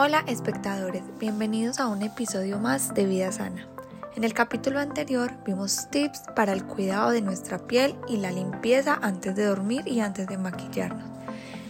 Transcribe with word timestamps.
Hola 0.00 0.22
espectadores, 0.28 1.02
bienvenidos 1.18 1.80
a 1.80 1.88
un 1.88 2.02
episodio 2.02 2.60
más 2.60 2.94
de 2.94 3.04
Vida 3.04 3.32
Sana. 3.32 3.66
En 4.14 4.22
el 4.22 4.32
capítulo 4.32 4.78
anterior 4.78 5.32
vimos 5.44 5.90
tips 5.90 6.22
para 6.36 6.52
el 6.52 6.62
cuidado 6.62 7.10
de 7.10 7.20
nuestra 7.20 7.58
piel 7.58 7.96
y 8.06 8.18
la 8.18 8.30
limpieza 8.30 8.96
antes 9.02 9.34
de 9.34 9.46
dormir 9.46 9.82
y 9.88 9.98
antes 9.98 10.28
de 10.28 10.38
maquillarnos. 10.38 11.02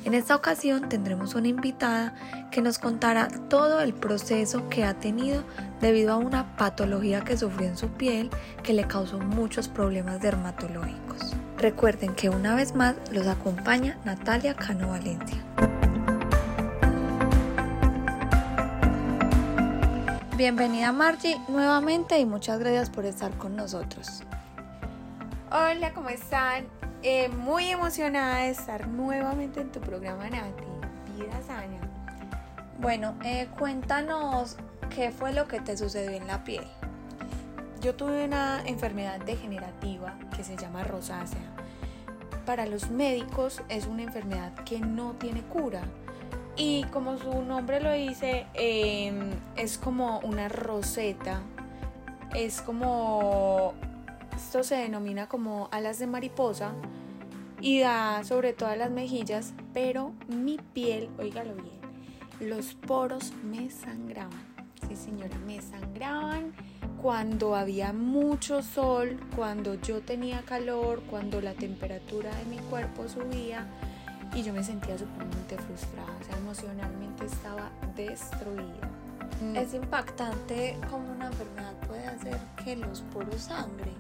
En 0.05 0.13
esta 0.13 0.37
ocasión 0.37 0.91
tendremos 0.91 1.35
una 1.37 1.49
invitada 1.49 2.15
que 2.51 2.61
nos 2.61 2.79
contará 2.79 3.29
todo 3.49 3.81
el 3.81 3.95
proceso 3.95 4.69
que 4.69 4.85
ha 4.85 4.93
tenido 4.93 5.43
debido 5.81 6.13
a 6.13 6.19
una 6.19 6.55
patología 6.59 7.23
que 7.23 7.39
sufrió 7.39 7.67
en 7.67 7.79
su 7.79 7.89
piel 7.89 8.29
que 8.63 8.75
le 8.75 8.87
causó 8.87 9.19
muchos 9.19 9.69
problemas 9.69 10.21
dermatológicos. 10.21 11.35
Recuerden 11.57 12.15
que 12.15 12.29
una 12.29 12.55
vez 12.55 12.75
más 12.75 12.95
los 13.11 13.27
acompaña 13.27 13.97
Natalia 14.05 14.53
Cano 14.53 14.89
Valencia. 14.91 15.78
Bienvenida 20.39 20.93
Margie 20.93 21.37
nuevamente 21.49 22.17
y 22.21 22.25
muchas 22.25 22.61
gracias 22.61 22.91
por 22.91 23.05
estar 23.05 23.37
con 23.39 23.57
nosotros. 23.57 24.23
Hola, 25.51 25.93
¿cómo 25.93 26.11
están? 26.11 26.65
Eh, 27.03 27.29
muy 27.29 27.65
emocionada 27.71 28.37
de 28.37 28.51
estar 28.51 28.87
nuevamente 28.87 29.61
en 29.61 29.73
tu 29.73 29.81
programa 29.81 30.31
Nati, 30.31 30.63
Vida 31.17 31.43
Sana. 31.45 31.81
Bueno, 32.79 33.17
eh, 33.25 33.49
cuéntanos 33.59 34.57
qué 34.95 35.11
fue 35.11 35.33
lo 35.33 35.49
que 35.49 35.59
te 35.59 35.77
sucedió 35.77 36.13
en 36.13 36.29
la 36.29 36.45
piel. 36.45 36.69
Yo 37.81 37.97
tuve 37.97 38.25
una 38.25 38.63
enfermedad 38.65 39.19
degenerativa 39.19 40.17
que 40.37 40.45
se 40.45 40.57
llama 40.57 40.85
rosácea. 40.85 41.51
Para 42.47 42.65
los 42.65 42.91
médicos 42.91 43.61
es 43.69 43.89
una 43.89 44.05
enfermedad 44.05 44.55
que 44.65 44.79
no 44.79 45.15
tiene 45.15 45.43
cura 45.43 45.83
y 46.59 46.83
como 46.93 47.17
su 47.19 47.43
nombre 47.43 47.81
lo 47.81 47.93
dice, 47.93 48.47
em, 48.55 49.31
es 49.57 49.79
como 49.79 50.19
una 50.21 50.49
roseta. 50.49 51.41
Es 52.35 52.61
como, 52.61 53.75
esto 54.37 54.65
se 54.65 54.75
denomina 54.75 55.29
como 55.29 55.69
alas 55.71 56.01
de 56.01 56.09
mariposa 56.09 56.73
y 57.61 57.81
da 57.81 58.23
sobre 58.25 58.53
todas 58.53 58.77
las 58.77 58.91
mejillas, 58.91 59.55
pero 59.73 60.13
mi 60.27 60.59
piel, 60.59 61.09
oígalo 61.19 61.55
bien, 61.55 61.79
los 62.41 62.75
poros 62.75 63.33
me 63.45 63.71
sangraban. 63.71 64.47
Sí 64.89 64.97
señora, 64.97 65.39
me 65.47 65.63
sangraban 65.63 66.53
cuando 67.01 67.55
había 67.55 67.93
mucho 67.93 68.63
sol, 68.63 69.19
cuando 69.37 69.75
yo 69.75 70.01
tenía 70.01 70.43
calor, 70.43 71.03
cuando 71.09 71.41
la 71.41 71.55
temperatura 71.55 72.35
de 72.35 72.45
mi 72.47 72.59
cuerpo 72.59 73.09
subía 73.09 73.67
y 74.35 74.43
yo 74.43 74.53
me 74.53 74.63
sentía 74.63 74.97
sumamente 74.99 75.57
frustrada, 75.57 76.13
o 76.21 76.25
sea, 76.25 76.37
emocionalmente 76.37 77.27
estaba 77.27 77.71
destruida. 77.97 78.89
Mm. 79.43 79.57
Es 79.57 79.75
impactante 79.75 80.79
cómo 80.91 81.13
una 81.13 81.27
enfermedad 81.27 81.75
puede 81.87 82.07
hacer 82.07 82.39
que 82.65 82.77
los 82.77 83.03
poros 83.13 83.43
sangren. 83.43 83.95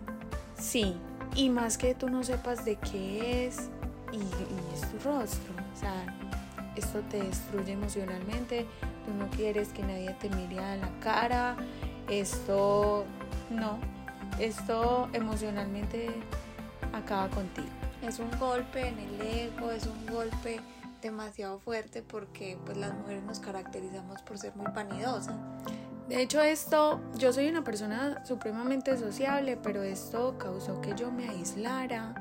Sí, 0.58 0.96
y 1.34 1.50
más 1.50 1.78
que 1.78 1.94
tú 1.94 2.08
no 2.08 2.22
sepas 2.22 2.64
de 2.64 2.76
qué 2.76 3.46
es 3.46 3.68
y, 4.12 4.16
y 4.16 4.74
es 4.74 4.80
tu 4.90 4.98
rostro, 5.08 5.54
o 5.74 5.78
sea, 5.78 6.04
esto 6.76 7.00
te 7.10 7.22
destruye 7.22 7.72
emocionalmente, 7.72 8.66
tú 9.04 9.14
no 9.14 9.28
quieres 9.30 9.68
que 9.68 9.82
nadie 9.82 10.14
te 10.20 10.30
mire 10.30 10.58
a 10.58 10.76
la 10.76 10.90
cara, 11.00 11.56
esto 12.08 13.04
no, 13.50 13.78
esto 14.38 15.08
emocionalmente 15.12 16.10
acaba 16.92 17.28
contigo 17.28 17.77
es 18.02 18.18
un 18.18 18.30
golpe 18.38 18.88
en 18.88 18.98
el 18.98 19.20
ego, 19.20 19.70
es 19.70 19.86
un 19.86 20.06
golpe 20.06 20.60
demasiado 21.02 21.58
fuerte 21.60 22.02
porque 22.02 22.58
pues 22.64 22.76
las 22.76 22.92
mujeres 22.94 23.22
nos 23.22 23.40
caracterizamos 23.40 24.22
por 24.22 24.38
ser 24.38 24.54
muy 24.56 24.66
vanidosas. 24.74 25.34
De 26.08 26.22
hecho 26.22 26.40
esto, 26.40 27.00
yo 27.16 27.32
soy 27.32 27.48
una 27.48 27.62
persona 27.62 28.24
supremamente 28.24 28.96
sociable, 28.96 29.58
pero 29.62 29.82
esto 29.82 30.36
causó 30.38 30.80
que 30.80 30.94
yo 30.94 31.12
me 31.12 31.28
aislara, 31.28 32.14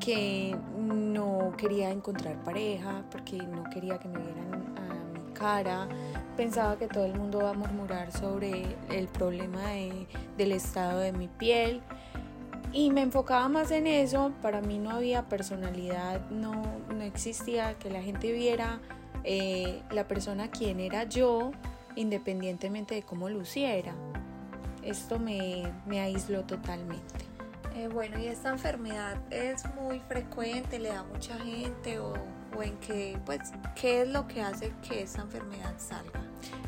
que 0.00 0.56
no 0.76 1.54
quería 1.56 1.90
encontrar 1.90 2.36
pareja, 2.44 3.02
porque 3.10 3.38
no 3.38 3.64
quería 3.70 3.98
que 3.98 4.08
me 4.08 4.18
vieran 4.18 4.54
a 4.76 5.18
mi 5.18 5.32
cara, 5.32 5.88
pensaba 6.36 6.76
que 6.76 6.88
todo 6.88 7.06
el 7.06 7.14
mundo 7.14 7.38
va 7.38 7.50
a 7.50 7.54
murmurar 7.54 8.12
sobre 8.12 8.76
el 8.90 9.08
problema 9.08 9.62
del 10.36 10.52
estado 10.52 11.00
de 11.00 11.12
mi 11.12 11.28
piel 11.28 11.82
y 12.72 12.90
me 12.90 13.02
enfocaba 13.02 13.48
más 13.48 13.70
en 13.70 13.86
eso, 13.86 14.32
para 14.40 14.60
mí 14.60 14.78
no 14.78 14.90
había 14.90 15.28
personalidad, 15.28 16.28
no, 16.30 16.62
no 16.94 17.02
existía 17.02 17.74
que 17.78 17.90
la 17.90 18.02
gente 18.02 18.32
viera 18.32 18.80
eh, 19.24 19.82
la 19.90 20.08
persona 20.08 20.50
quien 20.50 20.80
era 20.80 21.04
yo, 21.04 21.52
independientemente 21.96 22.94
de 22.94 23.02
cómo 23.02 23.28
luciera. 23.28 23.94
Esto 24.82 25.18
me, 25.18 25.70
me 25.86 26.00
aisló 26.00 26.44
totalmente. 26.44 27.26
Eh, 27.76 27.88
bueno, 27.88 28.18
y 28.18 28.26
esta 28.26 28.50
enfermedad 28.50 29.16
es 29.30 29.64
muy 29.74 30.00
frecuente, 30.00 30.78
le 30.78 30.88
da 30.88 31.00
a 31.00 31.04
mucha 31.04 31.38
gente 31.38 31.98
o, 32.00 32.14
o, 32.56 32.62
en 32.62 32.76
qué, 32.78 33.18
pues, 33.24 33.52
qué 33.74 34.02
es 34.02 34.08
lo 34.08 34.26
que 34.26 34.42
hace 34.42 34.72
que 34.86 35.02
esta 35.02 35.22
enfermedad 35.22 35.74
salga. 35.78 36.22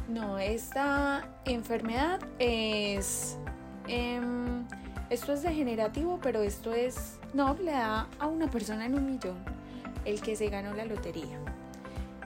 No, 0.08 0.38
esta 0.38 1.28
enfermedad 1.44 2.20
es... 2.38 3.38
Em, 3.86 4.66
esto 5.10 5.32
es 5.32 5.42
degenerativo, 5.42 6.18
pero 6.22 6.42
esto 6.42 6.72
es, 6.72 7.18
no, 7.32 7.54
le 7.54 7.72
da 7.72 8.08
a 8.18 8.26
una 8.26 8.50
persona 8.50 8.86
en 8.86 8.94
un 8.94 9.06
millón 9.06 9.36
el 10.04 10.20
que 10.20 10.36
se 10.36 10.48
ganó 10.48 10.74
la 10.74 10.84
lotería. 10.84 11.38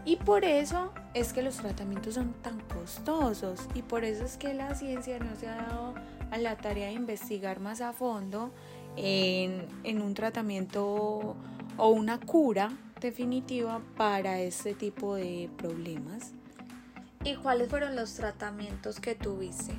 Y 0.05 0.17
por 0.17 0.45
eso 0.45 0.93
es 1.13 1.33
que 1.33 1.43
los 1.43 1.57
tratamientos 1.57 2.15
son 2.15 2.33
tan 2.43 2.61
costosos 2.61 3.69
y 3.75 3.83
por 3.83 4.05
eso 4.05 4.25
es 4.25 4.37
que 4.37 4.55
la 4.55 4.75
ciencia 4.75 5.19
no 5.19 5.37
se 5.37 5.49
ha 5.49 5.57
dado 5.57 5.95
a 6.31 6.39
la 6.39 6.57
tarea 6.57 6.89
de 6.89 6.95
investigar 6.95 7.61
más 7.61 7.81
a 7.81 7.93
fondo 7.93 8.51
en, 8.97 9.67
en 9.85 10.01
un 10.01 10.15
tratamiento 10.15 11.37
o 11.77 11.89
una 11.91 12.19
cura 12.19 12.73
definitiva 13.01 13.81
para 13.97 14.41
este 14.41 14.75
tipo 14.75 15.15
de 15.15 15.51
problemas. 15.57 16.33
¿Y 17.25 17.35
cuáles 17.35 17.69
fueron 17.69 17.97
los 17.97 18.15
tratamientos 18.15 19.01
que 19.01 19.15
tuviste? 19.15 19.75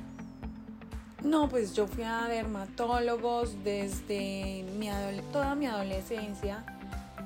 No, 1.24 1.50
pues 1.50 1.74
yo 1.74 1.86
fui 1.86 2.02
a 2.02 2.28
dermatólogos 2.28 3.62
desde 3.62 4.64
mi 4.78 4.88
toda 5.32 5.54
mi 5.54 5.66
adolescencia. 5.66 6.64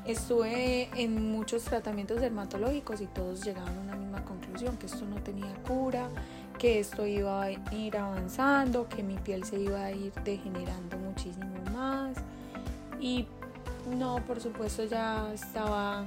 Estuve 0.04 0.90
en 1.00 1.30
muchos 1.30 1.62
tratamientos 1.62 2.20
dermatológicos 2.20 3.00
y 3.00 3.06
todos 3.06 3.44
llegaban 3.44 3.76
a 3.78 3.80
una 3.80 3.94
misma 3.94 4.24
conclusión, 4.24 4.76
que 4.78 4.86
esto 4.86 5.04
no 5.06 5.22
tenía 5.22 5.54
cura, 5.66 6.08
que 6.58 6.80
esto 6.80 7.06
iba 7.06 7.44
a 7.44 7.52
ir 7.52 7.96
avanzando, 7.96 8.88
que 8.88 9.04
mi 9.04 9.16
piel 9.16 9.44
se 9.44 9.60
iba 9.60 9.84
a 9.84 9.92
ir 9.92 10.12
degenerando 10.24 10.98
muchísimo 10.98 11.54
más. 11.72 12.16
Y 13.00 13.26
no, 13.96 14.16
por 14.26 14.40
supuesto 14.40 14.84
ya 14.84 15.32
estaba 15.32 16.06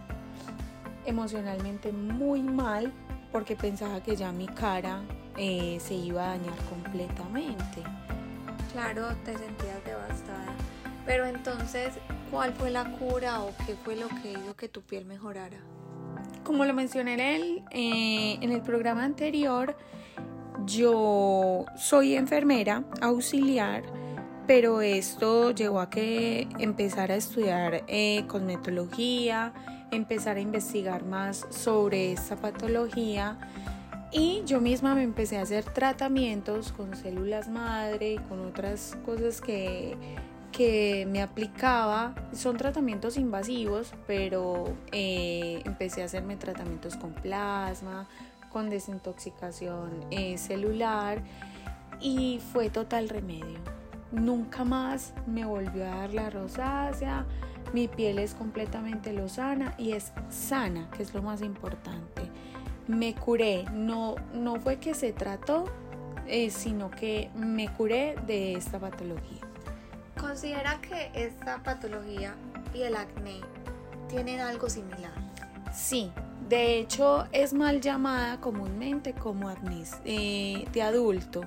emocionalmente 1.05 1.93
muy 1.93 2.43
mal 2.43 2.91
porque 3.31 3.55
pensaba 3.55 4.03
que 4.03 4.17
ya 4.17 4.33
mi 4.33 4.45
cara 4.45 5.03
eh, 5.37 5.77
se 5.79 5.93
iba 5.93 6.25
a 6.25 6.37
dañar 6.37 6.55
completamente. 6.69 7.83
Claro, 8.71 9.07
te 9.23 9.37
sentías 9.37 9.83
devastada. 9.85 10.53
Pero 11.05 11.25
entonces, 11.25 11.93
¿cuál 12.31 12.53
fue 12.53 12.69
la 12.69 12.91
cura 12.97 13.41
o 13.41 13.53
qué 13.65 13.75
fue 13.75 13.95
lo 13.95 14.07
que 14.09 14.31
hizo 14.31 14.55
que 14.55 14.67
tu 14.67 14.81
piel 14.81 15.05
mejorara? 15.05 15.57
Como 16.43 16.65
lo 16.65 16.73
mencioné 16.73 17.13
en 17.13 17.19
el, 17.19 17.63
eh, 17.71 18.37
en 18.41 18.51
el 18.51 18.61
programa 18.61 19.03
anterior, 19.03 19.77
yo 20.65 21.65
soy 21.77 22.15
enfermera 22.15 22.83
auxiliar, 23.01 23.83
pero 24.47 24.81
esto 24.81 25.51
llevó 25.51 25.79
a 25.79 25.89
que 25.89 26.47
empezara 26.59 27.13
a 27.13 27.17
estudiar 27.17 27.83
eh, 27.87 28.25
cosmetología, 28.27 29.53
empezar 29.91 30.37
a 30.37 30.41
investigar 30.41 31.05
más 31.05 31.45
sobre 31.49 32.11
esta 32.11 32.35
patología 32.35 33.37
y 34.11 34.43
yo 34.45 34.61
misma 34.61 34.95
me 34.95 35.03
empecé 35.03 35.37
a 35.37 35.41
hacer 35.41 35.65
tratamientos 35.65 36.71
con 36.71 36.95
células 36.95 37.49
madre 37.49 38.13
y 38.13 38.17
con 38.17 38.39
otras 38.45 38.97
cosas 39.05 39.41
que, 39.41 39.97
que 40.51 41.05
me 41.09 41.21
aplicaba. 41.21 42.15
Son 42.31 42.55
tratamientos 42.57 43.17
invasivos, 43.17 43.93
pero 44.05 44.73
eh, 44.91 45.61
empecé 45.65 46.03
a 46.03 46.05
hacerme 46.05 46.37
tratamientos 46.37 46.95
con 46.95 47.13
plasma, 47.13 48.07
con 48.49 48.69
desintoxicación 48.69 50.05
eh, 50.09 50.37
celular 50.37 51.21
y 51.99 52.39
fue 52.53 52.69
total 52.69 53.09
remedio. 53.09 53.59
Nunca 54.13 54.63
más 54.63 55.13
me 55.25 55.43
volvió 55.43 55.83
a 55.83 55.97
dar 55.97 56.13
la 56.13 56.29
rosácea, 56.29 57.25
mi 57.73 57.89
piel 57.89 58.19
es 58.19 58.33
completamente 58.33 59.11
lozana 59.11 59.75
y 59.77 59.91
es 59.91 60.13
sana, 60.29 60.89
que 60.95 61.03
es 61.03 61.13
lo 61.13 61.21
más 61.21 61.41
importante 61.41 62.31
me 62.87 63.13
curé, 63.13 63.65
no, 63.73 64.15
no 64.33 64.59
fue 64.59 64.77
que 64.77 64.93
se 64.93 65.13
trató, 65.13 65.65
eh, 66.27 66.49
sino 66.49 66.89
que 66.91 67.29
me 67.35 67.69
curé 67.69 68.15
de 68.25 68.53
esta 68.53 68.79
patología. 68.79 69.41
¿Considera 70.19 70.79
que 70.81 71.11
esta 71.13 71.61
patología 71.63 72.35
y 72.73 72.81
el 72.81 72.95
acné 72.95 73.41
tienen 74.09 74.39
algo 74.39 74.69
similar? 74.69 75.13
Sí, 75.73 76.11
De 76.49 76.79
hecho, 76.79 77.27
es 77.33 77.53
mal 77.53 77.81
llamada 77.81 78.39
comúnmente 78.39 79.13
como 79.13 79.49
acné 79.49 79.83
eh, 80.05 80.65
de 80.71 80.81
adulto, 80.81 81.41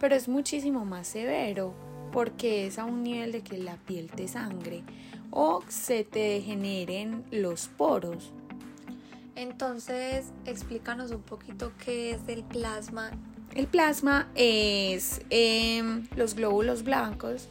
pero 0.00 0.16
es 0.16 0.28
muchísimo 0.28 0.84
más 0.84 1.06
severo 1.06 1.74
porque 2.12 2.66
es 2.66 2.78
a 2.78 2.84
un 2.84 3.04
nivel 3.04 3.30
de 3.30 3.42
que 3.42 3.58
la 3.58 3.76
piel 3.76 4.10
te 4.10 4.26
sangre 4.26 4.82
o 5.30 5.62
se 5.68 6.04
te 6.04 6.18
degeneren 6.18 7.24
los 7.30 7.68
poros. 7.68 8.32
Entonces, 9.34 10.26
explícanos 10.46 11.10
un 11.10 11.22
poquito 11.22 11.72
qué 11.84 12.12
es 12.12 12.20
el 12.28 12.44
plasma. 12.44 13.10
El 13.54 13.66
plasma 13.66 14.28
es 14.34 15.22
em, 15.30 16.06
los 16.16 16.34
glóbulos 16.34 16.84
blancos 16.84 17.48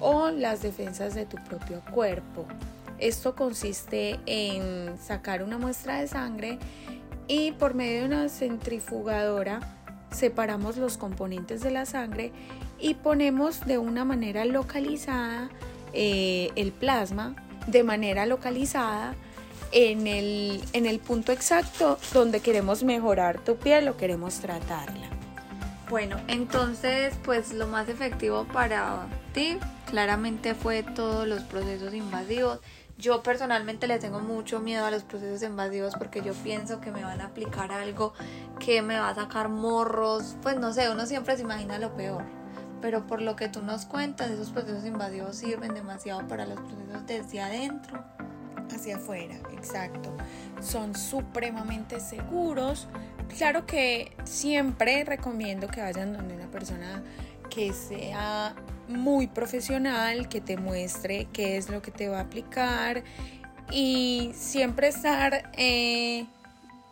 o 0.00 0.30
las 0.30 0.62
defensas 0.62 1.14
de 1.14 1.26
tu 1.26 1.36
propio 1.44 1.82
cuerpo. 1.92 2.46
Esto 2.98 3.34
consiste 3.34 4.20
en 4.26 4.98
sacar 4.98 5.42
una 5.42 5.58
muestra 5.58 6.00
de 6.00 6.08
sangre 6.08 6.58
y 7.28 7.52
por 7.52 7.74
medio 7.74 8.00
de 8.00 8.06
una 8.06 8.28
centrifugadora 8.28 9.60
separamos 10.10 10.76
los 10.76 10.98
componentes 10.98 11.62
de 11.62 11.70
la 11.70 11.86
sangre 11.86 12.32
y 12.78 12.94
ponemos 12.94 13.64
de 13.66 13.78
una 13.78 14.04
manera 14.04 14.44
localizada 14.44 15.48
eh, 15.92 16.50
el 16.56 16.72
plasma, 16.72 17.34
de 17.66 17.84
manera 17.84 18.26
localizada 18.26 19.14
en 19.72 20.06
el, 20.06 20.62
en 20.72 20.86
el 20.86 20.98
punto 20.98 21.32
exacto 21.32 21.98
donde 22.12 22.40
queremos 22.40 22.84
mejorar 22.84 23.40
tu 23.40 23.56
piel 23.56 23.88
o 23.88 23.96
queremos 23.96 24.40
tratarla. 24.40 25.08
Bueno, 25.88 26.18
entonces 26.28 27.14
pues 27.24 27.52
lo 27.52 27.66
más 27.66 27.88
efectivo 27.88 28.46
para 28.52 29.06
ti 29.34 29.58
claramente 29.86 30.54
fue 30.54 30.82
todos 30.82 31.26
los 31.26 31.42
procesos 31.42 31.92
invasivos 31.92 32.60
yo 33.02 33.22
personalmente 33.22 33.88
le 33.88 33.98
tengo 33.98 34.20
mucho 34.20 34.60
miedo 34.60 34.86
a 34.86 34.90
los 34.92 35.02
procesos 35.02 35.42
invasivos 35.42 35.94
porque 35.98 36.22
yo 36.22 36.34
pienso 36.34 36.80
que 36.80 36.92
me 36.92 37.02
van 37.02 37.20
a 37.20 37.26
aplicar 37.26 37.72
algo 37.72 38.12
que 38.60 38.80
me 38.80 38.96
va 38.96 39.08
a 39.08 39.14
sacar 39.14 39.48
morros. 39.48 40.36
Pues 40.40 40.56
no 40.56 40.72
sé, 40.72 40.88
uno 40.88 41.04
siempre 41.06 41.34
se 41.34 41.42
imagina 41.42 41.78
lo 41.78 41.96
peor. 41.96 42.22
Pero 42.80 43.06
por 43.08 43.20
lo 43.20 43.34
que 43.34 43.48
tú 43.48 43.60
nos 43.60 43.86
cuentas, 43.86 44.30
esos 44.30 44.50
procesos 44.50 44.84
invasivos 44.84 45.36
sirven 45.36 45.74
demasiado 45.74 46.26
para 46.28 46.46
los 46.46 46.60
procesos 46.60 47.06
desde 47.06 47.40
adentro. 47.40 48.04
Hacia 48.70 48.96
afuera, 48.96 49.36
exacto. 49.52 50.14
Son 50.60 50.94
supremamente 50.94 52.00
seguros. 52.00 52.88
Claro 53.36 53.66
que 53.66 54.12
siempre 54.24 55.04
recomiendo 55.04 55.68
que 55.68 55.80
vayan 55.80 56.12
donde 56.12 56.34
una 56.34 56.50
persona 56.50 57.02
que 57.50 57.72
sea 57.72 58.54
muy 58.88 59.26
profesional 59.26 60.28
que 60.28 60.40
te 60.40 60.56
muestre 60.56 61.28
qué 61.32 61.56
es 61.56 61.70
lo 61.70 61.82
que 61.82 61.90
te 61.90 62.08
va 62.08 62.18
a 62.18 62.22
aplicar 62.22 63.02
y 63.70 64.32
siempre 64.34 64.88
estar 64.88 65.50
eh, 65.56 66.26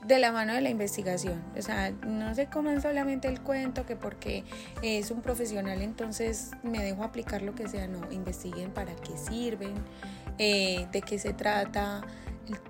de 0.05 0.19
la 0.19 0.32
mano 0.32 0.55
de 0.55 0.61
la 0.61 0.70
investigación. 0.70 1.43
O 1.58 1.62
sea, 1.62 1.90
no 1.90 2.34
se 2.34 2.46
coman 2.46 2.81
solamente 2.81 3.28
el 3.28 3.40
cuento 3.40 3.84
que 3.87 3.96
porque 3.96 4.44
es 4.82 5.11
un 5.11 5.20
profesional 5.20 5.82
entonces 5.82 6.52
me 6.62 6.82
dejo 6.82 7.05
aplicar 7.05 7.43
lo 7.43 7.55
que 7.55 7.69
sea. 7.69 7.87
No, 7.87 8.00
investiguen 8.11 8.70
para 8.70 8.94
qué 8.96 9.16
sirven, 9.16 9.75
eh, 10.42 10.87
de 10.90 11.02
qué 11.02 11.19
se 11.19 11.34
trata, 11.34 12.00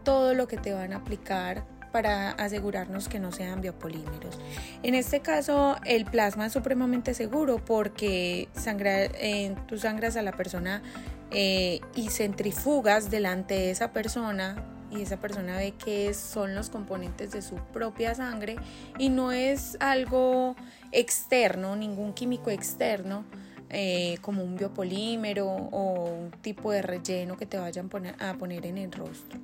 todo 0.03 0.35
lo 0.35 0.49
que 0.49 0.57
te 0.57 0.73
van 0.73 0.93
a 0.93 0.97
aplicar 0.97 1.65
para 1.93 2.31
asegurarnos 2.33 3.09
que 3.09 3.21
no 3.21 3.31
sean 3.31 3.61
biopolímeros. 3.61 4.41
En 4.83 4.97
este 4.97 5.21
caso, 5.21 5.77
el 5.85 6.05
plasma 6.05 6.47
es 6.47 6.53
supremamente 6.53 7.15
seguro 7.15 7.65
porque 7.65 8.49
eh, 8.67 9.57
tú 9.69 9.79
sangras 9.79 10.17
a 10.17 10.23
la 10.23 10.33
persona 10.33 10.83
eh, 11.31 11.79
y 11.95 12.09
centrifugas 12.09 13.09
delante 13.09 13.55
de 13.55 13.71
esa 13.71 13.93
persona 13.93 14.57
y 14.91 15.03
esa 15.03 15.19
persona 15.19 15.57
ve 15.57 15.73
que 15.73 16.13
son 16.13 16.57
los 16.57 16.71
componentes 16.71 17.31
de 17.31 17.41
su 17.41 17.55
propia 17.73 18.17
sangre 18.17 18.57
y 18.99 19.11
no 19.11 19.31
es 19.31 19.77
algo 19.79 20.57
externo, 20.91 21.77
ningún 21.77 22.15
químico 22.15 22.51
externo. 22.51 23.25
Eh, 23.73 24.19
como 24.21 24.43
un 24.43 24.57
biopolímero 24.57 25.47
o 25.47 26.05
un 26.11 26.31
tipo 26.43 26.73
de 26.73 26.83
relleno 26.83 27.37
que 27.37 27.47
te 27.47 27.57
vayan 27.57 27.89
a 28.19 28.35
poner 28.35 28.67
en 28.67 28.79
el 28.79 28.91
rostro. 28.91 29.39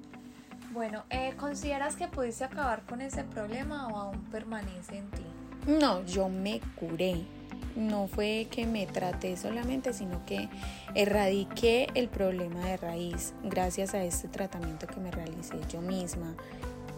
Bueno, 0.72 1.04
eh, 1.10 1.32
¿consideras 1.36 1.96
que 1.96 2.08
pudiste 2.08 2.44
acabar 2.44 2.82
con 2.82 3.00
ese 3.00 3.22
problema 3.24 3.86
o 3.86 3.96
aún 3.96 4.20
permanece 4.24 4.98
en 4.98 5.10
ti? 5.12 5.22
No, 5.66 6.04
yo 6.04 6.28
me 6.28 6.60
curé. 6.78 7.24
No 7.76 8.08
fue 8.08 8.48
que 8.50 8.66
me 8.66 8.86
traté 8.86 9.36
solamente, 9.36 9.92
sino 9.92 10.24
que 10.26 10.48
erradiqué 10.94 11.88
el 11.94 12.08
problema 12.08 12.64
de 12.64 12.76
raíz 12.78 13.34
gracias 13.44 13.94
a 13.94 14.02
este 14.02 14.28
tratamiento 14.28 14.86
que 14.86 14.98
me 14.98 15.10
realicé 15.10 15.56
yo 15.70 15.80
misma. 15.80 16.34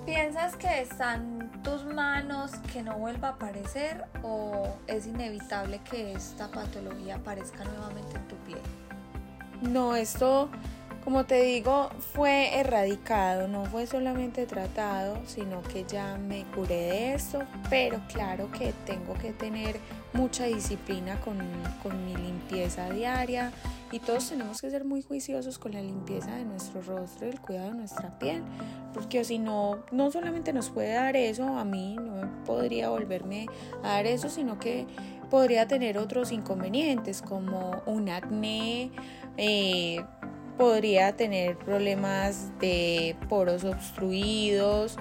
¿Piensas 0.09 0.57
que 0.57 0.81
están 0.81 1.51
tus 1.63 1.85
manos 1.85 2.53
que 2.73 2.83
no 2.83 2.97
vuelva 2.97 3.29
a 3.29 3.31
aparecer 3.33 4.07
o 4.23 4.67
es 4.87 5.07
inevitable 5.07 5.81
que 5.81 6.15
esta 6.15 6.49
patología 6.49 7.17
aparezca 7.17 7.63
nuevamente 7.65 8.17
en 8.17 8.27
tu 8.27 8.37
piel? 8.37 8.63
No, 9.61 9.95
esto 9.95 10.49
como 11.09 11.25
te 11.25 11.41
digo, 11.41 11.89
fue 12.13 12.61
erradicado, 12.61 13.49
no 13.49 13.65
fue 13.65 13.87
solamente 13.87 14.45
tratado, 14.45 15.17
sino 15.25 15.63
que 15.63 15.87
ya 15.89 16.19
me 16.19 16.45
curé 16.55 16.75
de 16.75 17.15
eso, 17.15 17.39
pero 17.71 17.99
claro 18.13 18.51
que 18.53 18.75
tengo 18.85 19.15
que 19.15 19.33
tener 19.33 19.81
mucha 20.13 20.45
disciplina 20.45 21.19
con, 21.23 21.39
mi 22.05 22.15
limpieza 22.15 22.91
diaria 22.91 23.53
y 23.91 24.01
todos 24.01 24.29
tenemos 24.29 24.61
que 24.61 24.69
ser 24.69 24.85
muy 24.85 25.01
juiciosos 25.01 25.59
con 25.59 25.73
la 25.73 25.81
limpieza 25.81 26.37
de 26.37 26.45
nuestro 26.45 26.83
rostro 26.83 27.27
y 27.27 27.31
el 27.31 27.41
cuidado 27.41 27.69
de 27.71 27.77
nuestra 27.77 28.19
piel, 28.19 28.43
porque 28.93 29.25
si 29.25 29.39
no, 29.39 29.87
no 29.91 30.11
solamente 30.11 30.53
nos 30.53 30.69
puede 30.69 30.93
dar 30.93 31.17
eso, 31.17 31.57
a 31.57 31.65
mí 31.65 31.97
no 31.99 32.45
podría 32.45 32.91
volverme 32.91 33.47
a 33.83 33.93
dar 33.93 34.05
eso, 34.05 34.29
sino 34.29 34.59
que 34.59 34.87
podría 35.31 35.67
tener 35.67 35.97
otros 35.97 36.33
inconvenientes 36.33 37.23
como 37.23 37.83
un 37.87 38.11
acné, 38.11 38.91
eh, 39.39 40.05
podría 40.59 41.17
tener 41.17 41.57
problemas 41.57 42.51
de 42.59 43.17
poros 43.29 43.63
obstruidos 43.63 44.97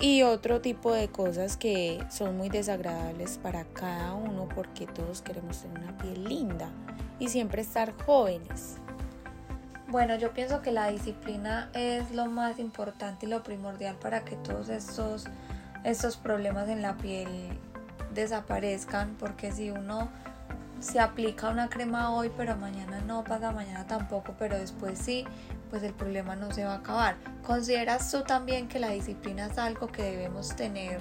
y 0.00 0.22
otro 0.22 0.60
tipo 0.60 0.92
de 0.92 1.08
cosas 1.08 1.56
que 1.56 1.98
son 2.08 2.36
muy 2.36 2.48
desagradables 2.48 3.38
para 3.38 3.64
cada 3.64 4.14
uno 4.14 4.48
porque 4.54 4.86
todos 4.86 5.22
queremos 5.22 5.60
tener 5.60 5.80
una 5.80 5.98
piel 5.98 6.24
linda 6.24 6.70
y 7.18 7.28
siempre 7.28 7.62
estar 7.62 7.94
jóvenes. 8.04 8.76
Bueno, 9.88 10.16
yo 10.16 10.32
pienso 10.32 10.62
que 10.62 10.70
la 10.70 10.88
disciplina 10.88 11.68
es 11.74 12.12
lo 12.12 12.26
más 12.26 12.60
importante 12.60 13.26
y 13.26 13.28
lo 13.28 13.42
primordial 13.42 13.96
para 13.96 14.24
que 14.24 14.36
todos 14.36 14.68
estos, 14.68 15.26
estos 15.82 16.16
problemas 16.16 16.68
en 16.68 16.82
la 16.82 16.96
piel 16.96 17.28
desaparezcan 18.14 19.16
porque 19.18 19.50
si 19.50 19.70
uno 19.70 20.10
se 20.80 21.00
aplica 21.00 21.48
una 21.50 21.68
crema 21.68 22.12
hoy, 22.14 22.30
pero 22.36 22.56
mañana 22.56 23.00
no, 23.00 23.24
pasa 23.24 23.52
mañana 23.52 23.86
tampoco, 23.86 24.34
pero 24.38 24.58
después 24.58 24.98
sí, 24.98 25.24
pues 25.70 25.82
el 25.82 25.94
problema 25.94 26.36
no 26.36 26.52
se 26.52 26.64
va 26.64 26.74
a 26.74 26.76
acabar. 26.76 27.16
¿Consideras 27.44 28.10
tú 28.10 28.22
también 28.22 28.68
que 28.68 28.78
la 28.78 28.90
disciplina 28.90 29.46
es 29.46 29.58
algo 29.58 29.88
que 29.88 30.02
debemos 30.02 30.54
tener 30.54 31.00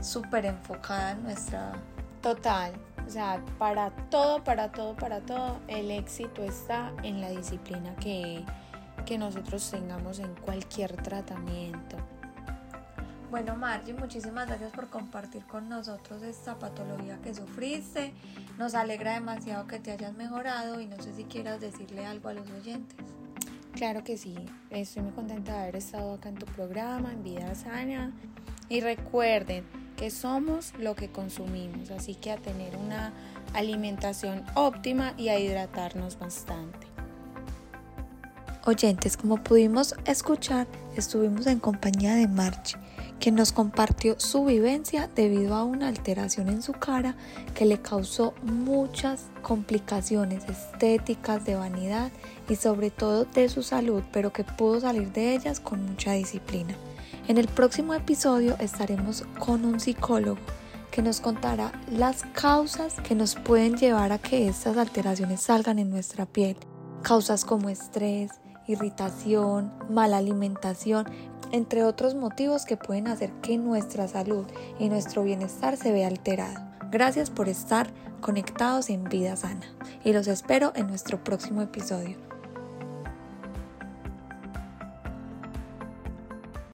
súper 0.00 0.46
enfocada 0.46 1.12
en 1.12 1.22
nuestra... 1.22 1.72
Total, 2.20 2.72
o 3.06 3.10
sea, 3.10 3.42
para 3.58 3.90
todo, 4.08 4.42
para 4.42 4.72
todo, 4.72 4.96
para 4.96 5.20
todo, 5.20 5.58
el 5.68 5.90
éxito 5.90 6.42
está 6.42 6.90
en 7.02 7.20
la 7.20 7.28
disciplina 7.28 7.94
que, 7.96 8.42
que 9.04 9.18
nosotros 9.18 9.70
tengamos 9.70 10.18
en 10.20 10.34
cualquier 10.36 10.96
tratamiento. 10.96 11.96
Bueno, 13.30 13.56
Margie, 13.56 13.94
muchísimas 13.94 14.46
gracias 14.46 14.72
por 14.72 14.88
compartir 14.88 15.44
con 15.44 15.68
nosotros 15.68 16.22
esta 16.22 16.58
patología 16.58 17.18
que 17.22 17.34
sufriste. 17.34 18.12
Nos 18.58 18.74
alegra 18.74 19.14
demasiado 19.14 19.66
que 19.66 19.80
te 19.80 19.92
hayas 19.92 20.14
mejorado 20.14 20.80
y 20.80 20.86
no 20.86 21.00
sé 21.02 21.14
si 21.14 21.24
quieras 21.24 21.60
decirle 21.60 22.06
algo 22.06 22.28
a 22.28 22.34
los 22.34 22.48
oyentes. 22.50 22.96
Claro 23.72 24.04
que 24.04 24.16
sí, 24.16 24.36
estoy 24.70 25.02
muy 25.02 25.12
contenta 25.12 25.52
de 25.54 25.58
haber 25.62 25.76
estado 25.76 26.14
acá 26.14 26.28
en 26.28 26.36
tu 26.36 26.46
programa, 26.46 27.12
en 27.12 27.24
Vida 27.24 27.54
Sana. 27.56 28.12
Y 28.68 28.80
recuerden 28.80 29.64
que 29.96 30.10
somos 30.10 30.72
lo 30.78 30.94
que 30.94 31.10
consumimos, 31.10 31.90
así 31.90 32.14
que 32.14 32.30
a 32.30 32.36
tener 32.36 32.76
una 32.76 33.12
alimentación 33.52 34.44
óptima 34.54 35.14
y 35.16 35.28
a 35.28 35.38
hidratarnos 35.38 36.18
bastante. 36.18 36.93
Oyentes, 38.66 39.18
como 39.18 39.42
pudimos 39.42 39.94
escuchar, 40.06 40.66
estuvimos 40.96 41.46
en 41.46 41.58
compañía 41.58 42.14
de 42.14 42.28
Marchi 42.28 42.76
quien 43.20 43.34
nos 43.36 43.52
compartió 43.52 44.16
su 44.18 44.44
vivencia 44.44 45.08
debido 45.14 45.54
a 45.54 45.64
una 45.64 45.88
alteración 45.88 46.48
en 46.48 46.62
su 46.62 46.72
cara 46.72 47.16
que 47.54 47.64
le 47.64 47.80
causó 47.80 48.34
muchas 48.42 49.26
complicaciones 49.42 50.44
estéticas, 50.48 51.44
de 51.44 51.54
vanidad 51.54 52.10
y 52.48 52.56
sobre 52.56 52.90
todo 52.90 53.24
de 53.24 53.48
su 53.48 53.62
salud, 53.62 54.02
pero 54.12 54.32
que 54.32 54.44
pudo 54.44 54.80
salir 54.80 55.12
de 55.12 55.34
ellas 55.34 55.60
con 55.60 55.84
mucha 55.84 56.12
disciplina. 56.12 56.74
En 57.28 57.38
el 57.38 57.48
próximo 57.48 57.94
episodio 57.94 58.56
estaremos 58.60 59.24
con 59.38 59.64
un 59.64 59.80
psicólogo 59.80 60.40
que 60.90 61.02
nos 61.02 61.20
contará 61.20 61.72
las 61.90 62.24
causas 62.34 62.94
que 63.00 63.14
nos 63.14 63.34
pueden 63.34 63.76
llevar 63.76 64.12
a 64.12 64.18
que 64.18 64.48
estas 64.48 64.76
alteraciones 64.76 65.40
salgan 65.40 65.78
en 65.78 65.90
nuestra 65.90 66.26
piel. 66.26 66.56
Causas 67.02 67.44
como 67.44 67.68
estrés, 67.68 68.30
irritación, 68.66 69.72
mala 69.88 70.18
alimentación, 70.18 71.06
entre 71.52 71.84
otros 71.84 72.14
motivos 72.14 72.64
que 72.64 72.76
pueden 72.76 73.08
hacer 73.08 73.32
que 73.42 73.58
nuestra 73.58 74.08
salud 74.08 74.46
y 74.78 74.88
nuestro 74.88 75.22
bienestar 75.22 75.76
se 75.76 75.92
vea 75.92 76.08
alterado. 76.08 76.60
Gracias 76.90 77.30
por 77.30 77.48
estar 77.48 77.88
conectados 78.20 78.88
en 78.90 79.04
Vida 79.04 79.36
Sana 79.36 79.66
y 80.04 80.12
los 80.12 80.26
espero 80.28 80.72
en 80.74 80.86
nuestro 80.86 81.22
próximo 81.22 81.60
episodio. 81.62 82.23